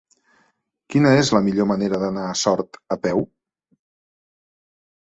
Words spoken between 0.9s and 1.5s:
Quina és la